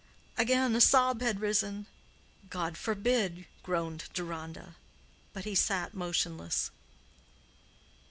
Again 0.35 0.75
a 0.75 0.81
sob 0.81 1.21
had 1.21 1.39
risen. 1.39 1.85
"God 2.49 2.75
forbid!" 2.75 3.45
groaned 3.61 4.05
Deronda. 4.15 4.75
But 5.31 5.45
he 5.45 5.53
sat 5.53 5.93
motionless. 5.93 6.71